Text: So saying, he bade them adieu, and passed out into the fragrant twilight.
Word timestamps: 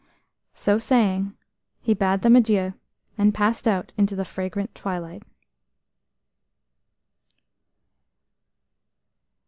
So 0.55 0.79
saying, 0.79 1.37
he 1.79 1.93
bade 1.93 2.23
them 2.23 2.35
adieu, 2.35 2.73
and 3.19 3.35
passed 3.35 3.67
out 3.67 3.91
into 3.97 4.15
the 4.15 4.25
fragrant 4.25 4.73
twilight. 4.73 5.21